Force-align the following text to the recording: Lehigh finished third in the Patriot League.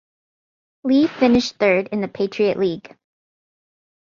Lehigh 0.83 1.13
finished 1.19 1.57
third 1.57 1.89
in 1.91 2.01
the 2.01 2.07
Patriot 2.07 2.57
League. 2.57 2.97